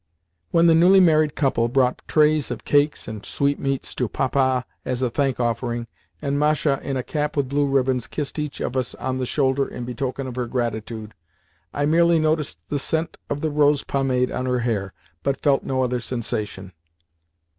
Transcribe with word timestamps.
When 0.49 0.65
the 0.65 0.73
newly 0.73 0.99
married 0.99 1.35
couple 1.35 1.67
brought 1.69 2.01
trays 2.07 2.49
of 2.49 2.65
cakes 2.65 3.07
and 3.07 3.23
sweetmeats 3.23 3.93
to 3.93 4.07
Papa 4.09 4.65
as 4.83 5.03
a 5.03 5.11
thank 5.11 5.39
offering, 5.39 5.85
and 6.23 6.39
Masha, 6.39 6.79
in 6.81 6.97
a 6.97 7.03
cap 7.03 7.37
with 7.37 7.47
blue 7.49 7.67
ribbons, 7.67 8.07
kissed 8.07 8.39
each 8.39 8.61
of 8.61 8.75
us 8.75 8.95
on 8.95 9.19
the 9.19 9.27
shoulder 9.27 9.67
in 9.67 9.85
token 9.93 10.25
of 10.25 10.37
her 10.37 10.47
gratitude, 10.47 11.13
I 11.71 11.85
merely 11.85 12.17
noticed 12.17 12.57
the 12.69 12.79
scent 12.79 13.17
of 13.29 13.41
the 13.41 13.51
rose 13.51 13.83
pomade 13.83 14.31
on 14.31 14.47
her 14.47 14.61
hair, 14.61 14.91
but 15.21 15.43
felt 15.43 15.63
no 15.63 15.83
other 15.83 15.99
sensation. 15.99 16.71